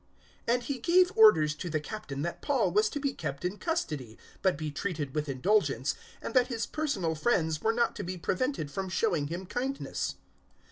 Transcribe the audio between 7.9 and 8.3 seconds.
to be